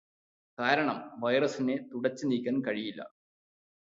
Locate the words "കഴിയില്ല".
2.67-3.01